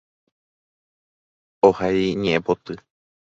[1.67, 2.75] Ohai iñe'ẽpoty.